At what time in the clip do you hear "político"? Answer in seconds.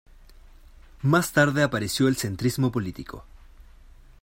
2.71-3.23